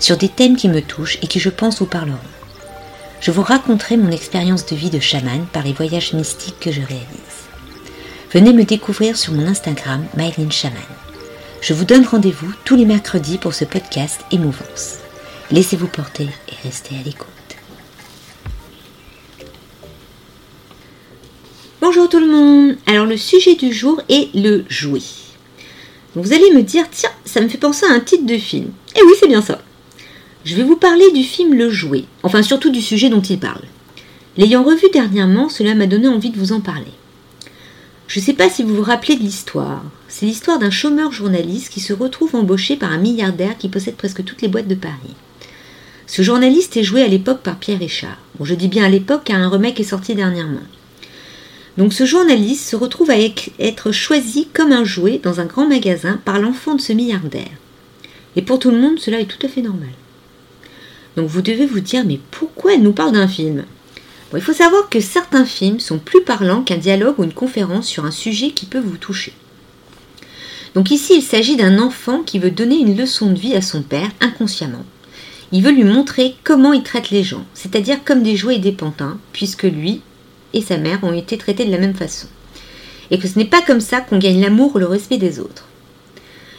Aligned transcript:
sur 0.00 0.16
des 0.16 0.28
thèmes 0.28 0.56
qui 0.56 0.68
me 0.68 0.82
touchent 0.82 1.18
et 1.22 1.26
qui 1.26 1.38
je 1.38 1.50
pense 1.50 1.78
vous 1.78 1.86
parleront. 1.86 2.18
Je 3.20 3.30
vous 3.30 3.42
raconterai 3.42 3.98
mon 3.98 4.10
expérience 4.10 4.64
de 4.66 4.74
vie 4.74 4.90
de 4.90 4.98
chaman 4.98 5.46
par 5.52 5.62
les 5.62 5.74
voyages 5.74 6.14
mystiques 6.14 6.58
que 6.58 6.72
je 6.72 6.80
réalise. 6.80 7.40
Venez 8.32 8.52
me 8.52 8.64
découvrir 8.64 9.16
sur 9.16 9.34
mon 9.34 9.46
Instagram 9.46 10.04
Mylene 10.16 10.50
Chaman. 10.50 10.78
Je 11.60 11.74
vous 11.74 11.84
donne 11.84 12.06
rendez-vous 12.06 12.50
tous 12.64 12.76
les 12.76 12.86
mercredis 12.86 13.36
pour 13.36 13.52
ce 13.52 13.66
podcast 13.66 14.22
Émouvance. 14.30 14.98
Laissez-vous 15.50 15.88
porter 15.88 16.28
et 16.48 16.54
restez 16.66 16.94
à 16.94 17.02
l'écoute. 17.02 17.26
Bonjour 21.82 22.08
tout 22.08 22.20
le 22.20 22.28
monde. 22.28 22.76
Alors 22.86 23.04
le 23.04 23.16
sujet 23.18 23.56
du 23.56 23.72
jour 23.72 24.00
est 24.08 24.34
le 24.34 24.64
jouet. 24.68 25.02
vous 26.14 26.32
allez 26.32 26.52
me 26.52 26.62
dire, 26.62 26.86
tiens, 26.90 27.10
ça 27.26 27.40
me 27.40 27.48
fait 27.48 27.58
penser 27.58 27.84
à 27.84 27.92
un 27.92 28.00
titre 28.00 28.26
de 28.26 28.38
film. 28.38 28.70
Et 28.94 29.00
eh 29.00 29.02
oui, 29.02 29.12
c'est 29.18 29.28
bien 29.28 29.42
ça 29.42 29.59
je 30.42 30.56
vais 30.56 30.62
vous 30.62 30.76
parler 30.76 31.10
du 31.12 31.22
film 31.22 31.52
Le 31.52 31.68
Jouet, 31.68 32.04
enfin 32.22 32.42
surtout 32.42 32.70
du 32.70 32.80
sujet 32.80 33.10
dont 33.10 33.20
il 33.20 33.38
parle. 33.38 33.62
L'ayant 34.38 34.62
revu 34.62 34.86
dernièrement, 34.90 35.50
cela 35.50 35.74
m'a 35.74 35.86
donné 35.86 36.08
envie 36.08 36.30
de 36.30 36.38
vous 36.38 36.52
en 36.52 36.60
parler. 36.60 36.92
Je 38.08 38.20
ne 38.20 38.24
sais 38.24 38.32
pas 38.32 38.48
si 38.48 38.62
vous 38.62 38.74
vous 38.74 38.82
rappelez 38.82 39.16
de 39.16 39.22
l'histoire. 39.22 39.84
C'est 40.08 40.24
l'histoire 40.24 40.58
d'un 40.58 40.70
chômeur 40.70 41.12
journaliste 41.12 41.68
qui 41.68 41.80
se 41.80 41.92
retrouve 41.92 42.34
embauché 42.34 42.76
par 42.76 42.90
un 42.90 42.98
milliardaire 42.98 43.58
qui 43.58 43.68
possède 43.68 43.96
presque 43.96 44.24
toutes 44.24 44.40
les 44.40 44.48
boîtes 44.48 44.66
de 44.66 44.74
Paris. 44.74 45.14
Ce 46.06 46.22
journaliste 46.22 46.76
est 46.76 46.84
joué 46.84 47.02
à 47.02 47.08
l'époque 47.08 47.42
par 47.42 47.58
Pierre 47.58 47.78
Richard. 47.78 48.16
Bon, 48.38 48.46
je 48.46 48.54
dis 48.54 48.68
bien 48.68 48.84
à 48.84 48.88
l'époque 48.88 49.24
car 49.24 49.38
un 49.38 49.50
remake 49.50 49.78
est 49.78 49.84
sorti 49.84 50.14
dernièrement. 50.14 50.58
Donc 51.76 51.92
ce 51.92 52.06
journaliste 52.06 52.66
se 52.66 52.76
retrouve 52.76 53.10
à 53.10 53.18
être 53.58 53.92
choisi 53.92 54.48
comme 54.52 54.72
un 54.72 54.84
jouet 54.84 55.20
dans 55.22 55.38
un 55.38 55.44
grand 55.44 55.68
magasin 55.68 56.18
par 56.24 56.40
l'enfant 56.40 56.74
de 56.74 56.80
ce 56.80 56.94
milliardaire. 56.94 57.52
Et 58.36 58.42
pour 58.42 58.58
tout 58.58 58.70
le 58.70 58.80
monde, 58.80 58.98
cela 58.98 59.20
est 59.20 59.26
tout 59.26 59.44
à 59.46 59.48
fait 59.48 59.62
normal. 59.62 59.90
Donc 61.16 61.28
vous 61.28 61.42
devez 61.42 61.66
vous 61.66 61.80
dire, 61.80 62.04
mais 62.04 62.20
pourquoi 62.30 62.74
elle 62.74 62.82
nous 62.82 62.92
parle 62.92 63.12
d'un 63.12 63.28
film? 63.28 63.64
Il 64.34 64.42
faut 64.42 64.52
savoir 64.52 64.88
que 64.88 65.00
certains 65.00 65.44
films 65.44 65.80
sont 65.80 65.98
plus 65.98 66.22
parlants 66.22 66.62
qu'un 66.62 66.76
dialogue 66.76 67.18
ou 67.18 67.24
une 67.24 67.32
conférence 67.32 67.88
sur 67.88 68.04
un 68.04 68.12
sujet 68.12 68.50
qui 68.50 68.66
peut 68.66 68.78
vous 68.78 68.96
toucher. 68.96 69.32
Donc 70.74 70.92
ici, 70.92 71.14
il 71.16 71.22
s'agit 71.22 71.56
d'un 71.56 71.80
enfant 71.80 72.22
qui 72.22 72.38
veut 72.38 72.52
donner 72.52 72.78
une 72.78 72.96
leçon 72.96 73.32
de 73.32 73.38
vie 73.38 73.56
à 73.56 73.62
son 73.62 73.82
père 73.82 74.08
inconsciemment. 74.20 74.84
Il 75.50 75.64
veut 75.64 75.72
lui 75.72 75.82
montrer 75.82 76.36
comment 76.44 76.72
il 76.72 76.84
traite 76.84 77.10
les 77.10 77.24
gens, 77.24 77.44
c'est-à-dire 77.54 78.04
comme 78.04 78.22
des 78.22 78.36
jouets 78.36 78.56
et 78.56 78.60
des 78.60 78.70
pantins, 78.70 79.18
puisque 79.32 79.64
lui 79.64 80.00
et 80.52 80.62
sa 80.62 80.76
mère 80.76 81.02
ont 81.02 81.12
été 81.12 81.36
traités 81.38 81.64
de 81.64 81.72
la 81.72 81.78
même 81.78 81.94
façon. 81.94 82.28
Et 83.10 83.18
que 83.18 83.26
ce 83.26 83.36
n'est 83.36 83.44
pas 83.44 83.62
comme 83.62 83.80
ça 83.80 84.00
qu'on 84.00 84.18
gagne 84.18 84.40
l'amour 84.40 84.76
ou 84.76 84.78
le 84.78 84.86
respect 84.86 85.18
des 85.18 85.40
autres. 85.40 85.64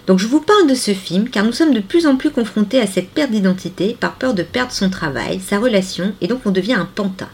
Donc 0.08 0.20
je 0.20 0.28
vous 0.28 0.42
parle 0.42 0.68
de 0.68 0.76
ce 0.76 0.94
film 0.94 1.30
car 1.30 1.46
nous 1.46 1.52
sommes 1.52 1.74
de 1.74 1.80
plus 1.80 2.08
en 2.08 2.16
plus 2.16 2.32
confrontés 2.32 2.80
à 2.80 2.88
cette 2.88 3.10
perte 3.10 3.32
d'identité 3.32 3.96
par 4.00 4.16
peur 4.16 4.34
de 4.34 4.44
perdre 4.44 4.72
son 4.72 4.90
travail, 4.90 5.40
sa 5.40 5.60
relation 5.60 6.14
et 6.22 6.28
donc 6.28 6.42
on 6.46 6.52
devient 6.52 6.74
un 6.74 6.86
pantin. 6.86 7.30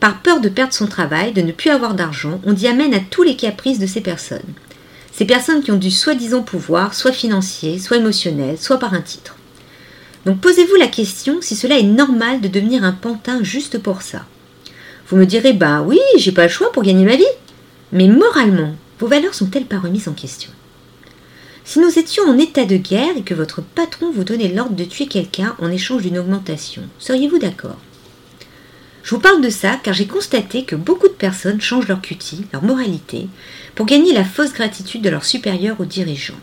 Par 0.00 0.20
peur 0.20 0.40
de 0.40 0.48
perdre 0.48 0.72
son 0.72 0.86
travail, 0.86 1.32
de 1.32 1.42
ne 1.42 1.52
plus 1.52 1.70
avoir 1.70 1.94
d'argent, 1.94 2.40
on 2.44 2.56
y 2.56 2.66
amène 2.66 2.94
à 2.94 3.00
tous 3.00 3.22
les 3.22 3.36
caprices 3.36 3.78
de 3.78 3.86
ces 3.86 4.00
personnes. 4.00 4.40
Ces 5.12 5.26
personnes 5.26 5.62
qui 5.62 5.70
ont 5.70 5.78
du 5.78 5.90
soi-disant 5.90 6.42
pouvoir, 6.42 6.94
soit 6.94 7.12
financier, 7.12 7.78
soit 7.78 7.98
émotionnel, 7.98 8.58
soit 8.58 8.78
par 8.78 8.94
un 8.94 9.02
titre. 9.02 9.36
Donc 10.24 10.40
posez-vous 10.40 10.76
la 10.76 10.88
question 10.88 11.40
si 11.40 11.54
cela 11.54 11.78
est 11.78 11.84
normal 11.84 12.40
de 12.40 12.48
devenir 12.48 12.82
un 12.82 12.92
pantin 12.92 13.42
juste 13.42 13.78
pour 13.78 14.02
ça. 14.02 14.24
Vous 15.08 15.16
me 15.16 15.26
direz, 15.26 15.52
bah 15.52 15.82
oui, 15.82 16.00
j'ai 16.16 16.32
pas 16.32 16.44
le 16.44 16.48
choix 16.48 16.72
pour 16.72 16.82
gagner 16.82 17.04
ma 17.04 17.16
vie. 17.16 17.24
Mais 17.92 18.08
moralement, 18.08 18.74
vos 18.98 19.06
valeurs 19.06 19.34
sont-elles 19.34 19.66
pas 19.66 19.78
remises 19.78 20.08
en 20.08 20.14
question? 20.14 20.50
Si 21.64 21.78
nous 21.78 21.98
étions 21.98 22.24
en 22.24 22.38
état 22.38 22.64
de 22.64 22.76
guerre 22.76 23.16
et 23.16 23.22
que 23.22 23.34
votre 23.34 23.62
patron 23.62 24.10
vous 24.10 24.24
donnait 24.24 24.52
l'ordre 24.52 24.74
de 24.74 24.84
tuer 24.84 25.06
quelqu'un 25.06 25.54
en 25.60 25.70
échange 25.70 26.02
d'une 26.02 26.18
augmentation, 26.18 26.82
seriez-vous 26.98 27.38
d'accord? 27.38 27.78
Je 29.02 29.14
vous 29.14 29.20
parle 29.20 29.40
de 29.40 29.50
ça 29.50 29.78
car 29.82 29.94
j'ai 29.94 30.06
constaté 30.06 30.64
que 30.64 30.76
beaucoup 30.76 31.08
de 31.08 31.12
personnes 31.12 31.60
changent 31.60 31.88
leur 31.88 32.00
cutie, 32.00 32.46
leur 32.52 32.62
moralité, 32.62 33.28
pour 33.74 33.86
gagner 33.86 34.12
la 34.12 34.24
fausse 34.24 34.52
gratitude 34.52 35.02
de 35.02 35.10
leurs 35.10 35.24
supérieurs 35.24 35.80
ou 35.80 35.84
dirigeants. 35.84 36.38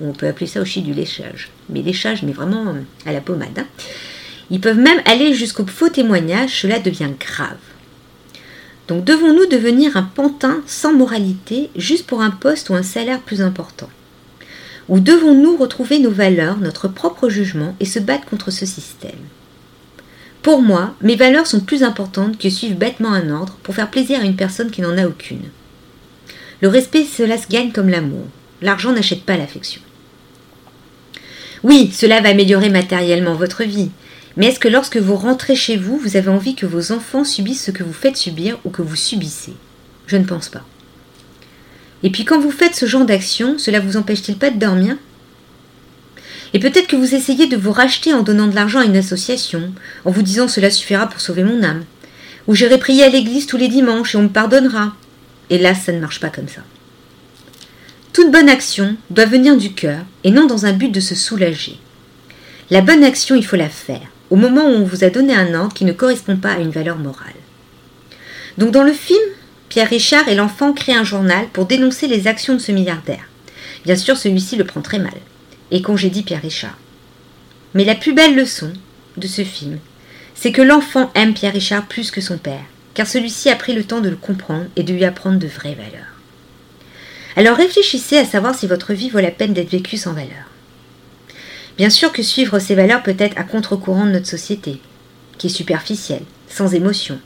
On 0.00 0.12
peut 0.12 0.26
appeler 0.26 0.46
ça 0.46 0.60
aussi 0.60 0.80
du 0.80 0.94
léchage. 0.94 1.50
Mais 1.68 1.82
léchage, 1.82 2.22
mais 2.22 2.32
vraiment 2.32 2.68
euh, 2.68 2.80
à 3.04 3.12
la 3.12 3.20
pommade. 3.20 3.58
Hein. 3.58 3.66
Ils 4.50 4.60
peuvent 4.60 4.78
même 4.78 5.02
aller 5.04 5.34
jusqu'au 5.34 5.66
faux 5.66 5.90
témoignage, 5.90 6.60
cela 6.60 6.78
devient 6.78 7.10
grave. 7.18 7.58
Donc 8.88 9.04
devons-nous 9.04 9.46
devenir 9.46 9.96
un 9.96 10.02
pantin 10.02 10.62
sans 10.66 10.92
moralité 10.92 11.70
juste 11.76 12.06
pour 12.06 12.22
un 12.22 12.30
poste 12.30 12.70
ou 12.70 12.74
un 12.74 12.82
salaire 12.82 13.20
plus 13.20 13.42
important? 13.42 13.88
Ou 14.92 15.00
devons-nous 15.00 15.56
retrouver 15.56 15.98
nos 15.98 16.10
valeurs, 16.10 16.58
notre 16.58 16.86
propre 16.86 17.30
jugement 17.30 17.74
et 17.80 17.86
se 17.86 17.98
battre 17.98 18.26
contre 18.26 18.50
ce 18.50 18.66
système? 18.66 19.18
Pour 20.42 20.60
moi, 20.60 20.94
mes 21.00 21.16
valeurs 21.16 21.46
sont 21.46 21.60
plus 21.60 21.82
importantes 21.82 22.36
que 22.36 22.50
suivre 22.50 22.76
bêtement 22.76 23.14
un 23.14 23.30
ordre 23.30 23.56
pour 23.62 23.74
faire 23.74 23.90
plaisir 23.90 24.20
à 24.20 24.24
une 24.24 24.36
personne 24.36 24.70
qui 24.70 24.82
n'en 24.82 24.98
a 24.98 25.06
aucune. 25.06 25.48
Le 26.60 26.68
respect, 26.68 27.04
cela 27.04 27.38
se 27.38 27.48
gagne 27.48 27.72
comme 27.72 27.88
l'amour. 27.88 28.26
L'argent 28.60 28.92
n'achète 28.92 29.22
pas 29.22 29.38
l'affection. 29.38 29.80
Oui, 31.62 31.90
cela 31.90 32.20
va 32.20 32.28
améliorer 32.28 32.68
matériellement 32.68 33.34
votre 33.34 33.64
vie, 33.64 33.88
mais 34.36 34.48
est-ce 34.48 34.60
que 34.60 34.68
lorsque 34.68 34.98
vous 34.98 35.16
rentrez 35.16 35.56
chez 35.56 35.78
vous, 35.78 35.96
vous 35.96 36.18
avez 36.18 36.28
envie 36.28 36.54
que 36.54 36.66
vos 36.66 36.92
enfants 36.92 37.24
subissent 37.24 37.64
ce 37.64 37.70
que 37.70 37.82
vous 37.82 37.94
faites 37.94 38.18
subir 38.18 38.58
ou 38.66 38.68
que 38.68 38.82
vous 38.82 38.96
subissez? 38.96 39.54
Je 40.06 40.18
ne 40.18 40.24
pense 40.24 40.50
pas. 40.50 40.66
Et 42.02 42.10
puis 42.10 42.24
quand 42.24 42.40
vous 42.40 42.50
faites 42.50 42.74
ce 42.74 42.86
genre 42.86 43.04
d'action, 43.04 43.58
cela 43.58 43.80
vous 43.80 43.96
empêche-t-il 43.96 44.38
pas 44.38 44.50
de 44.50 44.58
dormir? 44.58 44.96
Et 46.54 46.58
peut-être 46.58 46.88
que 46.88 46.96
vous 46.96 47.14
essayez 47.14 47.46
de 47.46 47.56
vous 47.56 47.72
racheter 47.72 48.12
en 48.12 48.22
donnant 48.22 48.48
de 48.48 48.54
l'argent 48.54 48.80
à 48.80 48.84
une 48.84 48.96
association, 48.96 49.72
en 50.04 50.10
vous 50.10 50.22
disant 50.22 50.48
cela 50.48 50.70
suffira 50.70 51.08
pour 51.08 51.20
sauver 51.20 51.44
mon 51.44 51.62
âme. 51.62 51.84
Ou 52.46 52.54
j'irai 52.54 52.78
prier 52.78 53.04
à 53.04 53.08
l'église 53.08 53.46
tous 53.46 53.56
les 53.56 53.68
dimanches 53.68 54.14
et 54.14 54.18
on 54.18 54.24
me 54.24 54.28
pardonnera. 54.28 54.94
Là, 55.50 55.74
ça 55.74 55.92
ne 55.92 56.00
marche 56.00 56.20
pas 56.20 56.30
comme 56.30 56.48
ça. 56.48 56.62
Toute 58.12 58.32
bonne 58.32 58.48
action 58.48 58.96
doit 59.10 59.26
venir 59.26 59.56
du 59.56 59.72
cœur 59.72 60.00
et 60.24 60.30
non 60.30 60.46
dans 60.46 60.66
un 60.66 60.72
but 60.72 60.90
de 60.90 61.00
se 61.00 61.14
soulager. 61.14 61.78
La 62.70 62.80
bonne 62.80 63.04
action, 63.04 63.34
il 63.34 63.44
faut 63.44 63.56
la 63.56 63.68
faire, 63.68 64.08
au 64.30 64.36
moment 64.36 64.64
où 64.64 64.74
on 64.74 64.84
vous 64.84 65.04
a 65.04 65.10
donné 65.10 65.34
un 65.34 65.54
ordre 65.54 65.74
qui 65.74 65.84
ne 65.84 65.92
correspond 65.92 66.36
pas 66.36 66.52
à 66.52 66.58
une 66.58 66.70
valeur 66.70 66.98
morale. 66.98 67.34
Donc 68.58 68.70
dans 68.70 68.82
le 68.82 68.92
film, 68.92 69.18
Pierre 69.72 69.88
Richard 69.88 70.28
et 70.28 70.34
l'enfant 70.34 70.74
créent 70.74 70.92
un 70.92 71.02
journal 71.02 71.46
pour 71.50 71.64
dénoncer 71.64 72.06
les 72.06 72.26
actions 72.26 72.52
de 72.52 72.58
ce 72.58 72.72
milliardaire. 72.72 73.26
Bien 73.86 73.96
sûr, 73.96 74.18
celui-ci 74.18 74.56
le 74.56 74.66
prend 74.66 74.82
très 74.82 74.98
mal 74.98 75.14
et 75.70 75.80
congédie 75.80 76.22
Pierre 76.22 76.42
Richard. 76.42 76.76
Mais 77.72 77.86
la 77.86 77.94
plus 77.94 78.12
belle 78.12 78.34
leçon 78.34 78.70
de 79.16 79.26
ce 79.26 79.42
film, 79.44 79.78
c'est 80.34 80.52
que 80.52 80.60
l'enfant 80.60 81.10
aime 81.14 81.32
Pierre 81.32 81.54
Richard 81.54 81.86
plus 81.86 82.10
que 82.10 82.20
son 82.20 82.36
père, 82.36 82.66
car 82.92 83.06
celui-ci 83.06 83.48
a 83.48 83.56
pris 83.56 83.72
le 83.72 83.84
temps 83.84 84.02
de 84.02 84.10
le 84.10 84.16
comprendre 84.16 84.66
et 84.76 84.82
de 84.82 84.92
lui 84.92 85.06
apprendre 85.06 85.38
de 85.38 85.46
vraies 85.46 85.74
valeurs. 85.74 86.18
Alors 87.36 87.56
réfléchissez 87.56 88.18
à 88.18 88.26
savoir 88.26 88.54
si 88.54 88.66
votre 88.66 88.92
vie 88.92 89.08
vaut 89.08 89.20
la 89.20 89.30
peine 89.30 89.54
d'être 89.54 89.70
vécue 89.70 89.96
sans 89.96 90.12
valeur. 90.12 90.50
Bien 91.78 91.88
sûr 91.88 92.12
que 92.12 92.22
suivre 92.22 92.58
ces 92.58 92.74
valeurs 92.74 93.02
peut 93.02 93.16
être 93.18 93.38
à 93.38 93.42
contre-courant 93.42 94.04
de 94.04 94.10
notre 94.10 94.28
société, 94.28 94.82
qui 95.38 95.46
est 95.46 95.50
superficielle, 95.50 96.24
sans 96.46 96.74
émotion, 96.74 97.18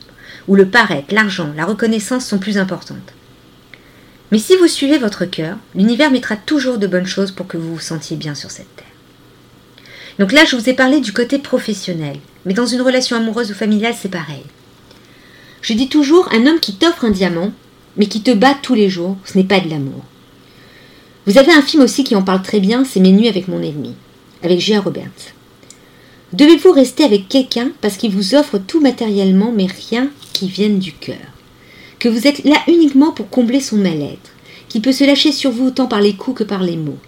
où 0.49 0.55
le 0.55 0.69
paraître, 0.69 1.15
l'argent, 1.15 1.53
la 1.57 1.65
reconnaissance 1.65 2.27
sont 2.27 2.39
plus 2.39 2.59
importantes. 2.59 3.15
Mais 4.33 4.39
si 4.39 4.57
vous 4.57 4.67
suivez 4.67 4.99
votre 4.99 5.25
cœur, 5.25 5.57
l'univers 5.75 6.11
mettra 6.11 6.37
toujours 6.37 6.79
de 6.79 6.87
bonnes 6.87 7.07
choses 7.07 7.31
pour 7.31 7.47
que 7.47 7.57
vous 7.57 7.75
vous 7.75 7.81
sentiez 7.81 8.17
bien 8.17 8.35
sur 8.35 8.51
cette 8.51 8.75
terre. 8.77 8.87
Donc 10.19 10.33
là, 10.33 10.45
je 10.45 10.57
vous 10.57 10.69
ai 10.69 10.75
parlé 10.75 11.01
du 11.01 11.13
côté 11.13 11.39
professionnel, 11.39 12.17
mais 12.45 12.55
dans 12.55 12.67
une 12.67 12.83
relation 12.83 13.17
amoureuse 13.17 13.51
ou 13.51 13.55
familiale, 13.55 13.95
c'est 14.01 14.11
pareil. 14.11 14.43
Je 15.63 15.75
dis 15.75 15.89
toujours, 15.89 16.29
un 16.33 16.47
homme 16.47 16.61
qui 16.61 16.75
t'offre 16.75 17.05
un 17.05 17.11
diamant, 17.11 17.53
mais 17.97 18.07
qui 18.07 18.23
te 18.23 18.31
bat 18.31 18.55
tous 18.63 18.75
les 18.75 18.89
jours, 18.89 19.17
ce 19.25 19.37
n'est 19.37 19.45
pas 19.45 19.61
de 19.61 19.69
l'amour. 19.69 20.05
Vous 21.27 21.39
avez 21.39 21.53
un 21.53 21.63
film 21.63 21.83
aussi 21.83 22.05
qui 22.05 22.15
en 22.15 22.23
parle 22.23 22.43
très 22.43 22.61
bien, 22.61 22.85
c'est 22.85 23.01
Mes 23.01 23.13
nuits 23.13 23.29
avec 23.29 23.49
mon 23.49 23.63
ennemi, 23.63 23.95
avec 24.43 24.61
Gia 24.61 24.81
Roberts. 24.81 25.35
Devez-vous 26.33 26.73
rester 26.73 27.05
avec 27.05 27.29
quelqu'un 27.29 27.71
parce 27.81 27.97
qu'il 27.97 28.13
vous 28.13 28.35
offre 28.35 28.59
tout 28.59 28.81
matériellement, 28.81 29.53
mais 29.55 29.67
rien 29.67 30.11
qui 30.37 30.49
viennent 30.49 30.79
du 30.79 30.93
cœur. 30.93 31.17
Que 31.99 32.11
vous 32.11 32.27
êtes 32.27 32.45
là 32.45 32.57
uniquement 32.69 33.11
pour 33.11 33.31
combler 33.31 33.61
son 33.61 33.77
mal-être, 33.77 34.33
qui 34.69 34.81
peut 34.81 34.93
se 34.93 35.05
lâcher 35.05 35.33
sur 35.33 35.51
vous 35.51 35.69
autant 35.69 35.87
par 35.87 36.03
les 36.03 36.13
coups 36.13 36.39
que 36.39 36.45
par 36.45 36.63
les 36.63 36.77
mots, 36.77 36.99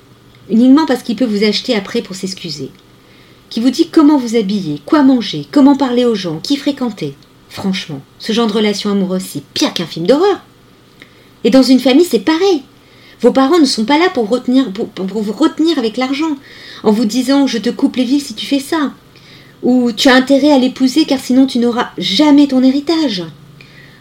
uniquement 0.49 0.87
parce 0.87 1.03
qu'il 1.03 1.15
peut 1.15 1.27
vous 1.27 1.45
acheter 1.45 1.75
après 1.75 2.01
pour 2.01 2.17
s'excuser. 2.17 2.71
qui 3.51 3.61
vous 3.61 3.71
dit 3.71 3.89
comment 3.89 4.19
vous 4.19 4.37
habiller, 4.37 4.81
quoi 4.87 5.03
manger, 5.03 5.47
comment 5.51 5.77
parler 5.77 6.07
aux 6.07 6.15
gens, 6.15 6.39
qui 6.43 6.57
fréquenter. 6.57 7.15
Franchement, 7.51 8.01
ce 8.19 8.33
genre 8.33 8.47
de 8.47 8.53
relation 8.53 8.91
amoureuse, 8.91 9.25
c'est 9.27 9.45
pire 9.55 9.75
qu'un 9.75 9.87
film 9.87 10.07
d'horreur. 10.07 10.41
Et 11.45 11.51
dans 11.51 11.63
une 11.63 11.81
famille, 11.81 12.05
c'est 12.05 12.19
pareil. 12.19 12.63
Vos 13.21 13.33
parents 13.33 13.59
ne 13.59 13.65
sont 13.65 13.85
pas 13.85 13.99
là 13.99 14.09
pour, 14.11 14.25
vous 14.25 15.33
retenir 15.33 15.79
avec 15.79 15.97
l'argent, 15.99 16.37
en 16.83 16.93
vous 16.93 17.05
disant 17.05 17.47
je 17.47 17.59
te 17.59 17.71
coupe 17.71 17.97
les 17.97 18.05
vies 18.05 18.21
si 18.21 18.35
tu 18.35 18.47
fais 18.47 18.61
ça. 18.61 18.93
Ou 19.63 19.93
tu 19.93 20.09
as 20.09 20.15
intérêt 20.15 20.53
à 20.53 20.59
l'épouser 20.59 21.05
car 21.05 21.19
sinon 21.19 21.47
tu 21.47 21.59
n'auras 21.59 21.91
jamais 21.99 22.47
ton 22.47 22.63
héritage. 22.63 23.25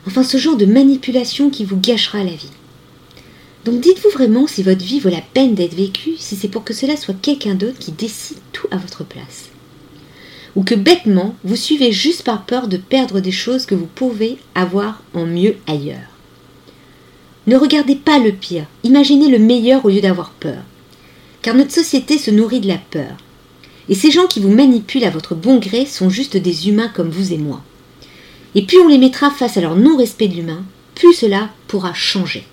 Enfin, 0.06 0.24
ce 0.24 0.38
genre 0.38 0.56
de 0.56 0.66
manipulation 0.66 1.50
qui 1.50 1.66
vous 1.66 1.78
gâchera 1.78 2.24
la 2.24 2.32
vie. 2.32 2.52
Donc 3.66 3.82
dites-vous 3.82 4.12
vraiment 4.12 4.48
si 4.48 4.64
votre 4.64 4.86
vie 4.86 5.02
vaut 5.02 5.10
la 5.10 5.22
peine 5.34 5.54
d'être 5.54 5.76
vécue, 5.76 6.14
si 6.18 6.38
c'est 6.38 6.48
pour 6.48 6.64
que 6.64 6.74
cela 6.74 6.96
soit 6.96 7.20
quelqu'un 7.22 7.56
d'autre 7.56 7.80
qui 7.80 7.92
décide 7.92 8.38
tout 8.54 8.68
à 8.72 8.78
votre 8.78 9.04
place. 9.04 9.50
Ou 10.56 10.64
que 10.64 10.74
bêtement, 10.76 11.36
vous 11.44 11.58
suivez 11.58 11.92
juste 11.92 12.24
par 12.24 12.46
peur 12.46 12.70
de 12.70 12.78
perdre 12.78 13.20
des 13.20 13.34
choses 13.34 13.66
que 13.66 13.76
vous 13.76 13.86
pouvez 13.86 14.38
avoir 14.56 15.04
en 15.14 15.26
mieux 15.26 15.58
ailleurs. 15.68 16.10
Ne 17.46 17.58
regardez 17.58 17.96
pas 17.96 18.20
le 18.20 18.32
pire, 18.32 18.66
imaginez 18.84 19.28
le 19.28 19.40
meilleur 19.40 19.86
au 19.86 19.90
lieu 19.90 20.02
d'avoir 20.02 20.32
peur. 20.32 20.64
Car 21.42 21.54
notre 21.54 21.74
société 21.74 22.18
se 22.18 22.32
nourrit 22.32 22.62
de 22.62 22.68
la 22.68 22.78
peur. 22.78 23.18
Et 23.90 23.96
ces 23.96 24.12
gens 24.12 24.28
qui 24.28 24.40
vous 24.40 24.52
manipulent 24.52 25.06
à 25.06 25.10
votre 25.10 25.36
bon 25.36 25.60
gré 25.60 25.86
sont 25.86 26.10
juste 26.10 26.38
des 26.38 26.68
humains 26.68 26.92
comme 26.94 27.10
vous 27.10 27.34
et 27.34 27.38
moi. 27.38 27.62
Et 28.56 28.64
plus 28.64 28.80
on 28.80 28.88
les 28.88 28.98
mettra 28.98 29.32
face 29.32 29.58
à 29.58 29.62
leur 29.62 29.76
non-respect 29.76 30.28
de 30.28 30.36
l'humain, 30.36 30.64
plus 30.96 31.14
cela 31.14 31.50
pourra 31.68 31.94
changer. 31.94 32.46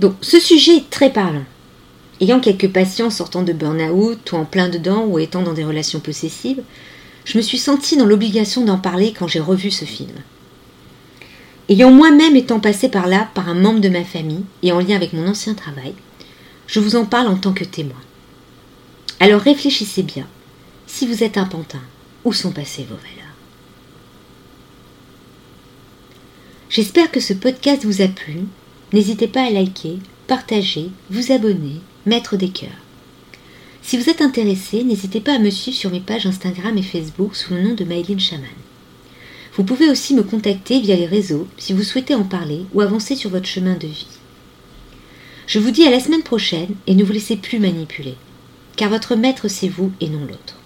Donc 0.00 0.14
ce 0.20 0.40
sujet 0.40 0.76
est 0.76 0.90
très 0.90 1.12
parlant. 1.12 1.44
Ayant 2.20 2.40
quelques 2.40 2.68
patients 2.68 3.10
sortant 3.10 3.42
de 3.42 3.52
burn-out, 3.52 4.32
ou 4.32 4.36
en 4.36 4.44
plein 4.44 4.68
dedans, 4.68 5.04
ou 5.04 5.18
étant 5.18 5.42
dans 5.42 5.52
des 5.52 5.64
relations 5.64 6.00
possessives, 6.00 6.62
je 7.24 7.36
me 7.36 7.42
suis 7.42 7.58
sentie 7.58 7.96
dans 7.96 8.06
l'obligation 8.06 8.64
d'en 8.64 8.78
parler 8.78 9.12
quand 9.18 9.26
j'ai 9.26 9.40
revu 9.40 9.70
ce 9.70 9.84
film. 9.84 10.12
Ayant 11.68 11.90
moi-même 11.90 12.36
étant 12.36 12.60
passé 12.60 12.88
par 12.88 13.06
là 13.06 13.28
par 13.34 13.48
un 13.48 13.54
membre 13.54 13.80
de 13.80 13.88
ma 13.88 14.04
famille 14.04 14.44
et 14.62 14.72
en 14.72 14.80
lien 14.80 14.96
avec 14.96 15.12
mon 15.12 15.26
ancien 15.26 15.54
travail, 15.54 15.94
je 16.66 16.80
vous 16.80 16.96
en 16.96 17.04
parle 17.04 17.28
en 17.28 17.36
tant 17.36 17.52
que 17.52 17.64
témoin. 17.64 18.00
Alors 19.20 19.40
réfléchissez 19.40 20.02
bien, 20.02 20.26
si 20.86 21.06
vous 21.06 21.22
êtes 21.22 21.38
un 21.38 21.46
pantin, 21.46 21.82
où 22.24 22.32
sont 22.32 22.52
passées 22.52 22.86
vos 22.88 22.96
valeurs? 22.96 23.24
J'espère 26.68 27.10
que 27.10 27.20
ce 27.20 27.32
podcast 27.32 27.84
vous 27.84 28.02
a 28.02 28.08
plu. 28.08 28.40
N'hésitez 28.92 29.28
pas 29.28 29.44
à 29.44 29.50
liker, 29.50 29.98
partager, 30.26 30.90
vous 31.10 31.30
abonner, 31.30 31.80
mettre 32.04 32.36
des 32.36 32.48
cœurs. 32.48 32.68
Si 33.82 33.96
vous 33.96 34.10
êtes 34.10 34.22
intéressé, 34.22 34.82
n'hésitez 34.82 35.20
pas 35.20 35.34
à 35.34 35.38
me 35.38 35.50
suivre 35.50 35.76
sur 35.76 35.90
mes 35.90 36.00
pages 36.00 36.26
Instagram 36.26 36.76
et 36.76 36.82
Facebook 36.82 37.36
sous 37.36 37.54
le 37.54 37.62
nom 37.62 37.74
de 37.74 37.84
Maïline 37.84 38.18
Chaman. 38.18 38.48
Vous 39.56 39.62
pouvez 39.62 39.88
aussi 39.88 40.14
me 40.14 40.24
contacter 40.24 40.80
via 40.80 40.96
les 40.96 41.06
réseaux 41.06 41.46
si 41.58 41.72
vous 41.72 41.84
souhaitez 41.84 42.14
en 42.14 42.24
parler 42.24 42.64
ou 42.72 42.80
avancer 42.80 43.14
sur 43.14 43.30
votre 43.30 43.46
chemin 43.46 43.74
de 43.74 43.86
vie. 43.86 44.08
Je 45.46 45.60
vous 45.60 45.70
dis 45.70 45.86
à 45.86 45.90
la 45.90 46.00
semaine 46.00 46.22
prochaine 46.22 46.74
et 46.86 46.94
ne 46.94 47.04
vous 47.04 47.12
laissez 47.12 47.36
plus 47.36 47.60
manipuler, 47.60 48.16
car 48.76 48.90
votre 48.90 49.16
maître 49.16 49.48
c'est 49.48 49.68
vous 49.68 49.92
et 50.00 50.08
non 50.08 50.24
l'autre. 50.26 50.56